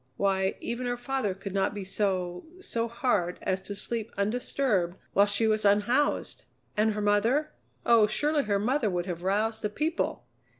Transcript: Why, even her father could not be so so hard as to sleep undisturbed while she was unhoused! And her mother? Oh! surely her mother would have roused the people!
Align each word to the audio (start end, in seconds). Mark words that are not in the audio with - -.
Why, 0.17 0.55
even 0.59 0.87
her 0.87 0.97
father 0.97 1.35
could 1.35 1.53
not 1.53 1.75
be 1.75 1.83
so 1.83 2.47
so 2.59 2.87
hard 2.87 3.37
as 3.43 3.61
to 3.61 3.75
sleep 3.75 4.11
undisturbed 4.17 4.97
while 5.13 5.27
she 5.27 5.45
was 5.45 5.63
unhoused! 5.63 6.45
And 6.75 6.93
her 6.93 7.01
mother? 7.01 7.51
Oh! 7.85 8.07
surely 8.07 8.45
her 8.45 8.57
mother 8.57 8.89
would 8.89 9.05
have 9.05 9.21
roused 9.21 9.61
the 9.61 9.69
people! 9.69 10.25